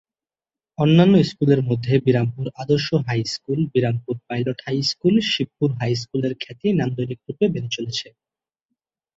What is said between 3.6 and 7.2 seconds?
Birampur pilot high school, Shibpur high school এর খ্যাতি নান্দনিক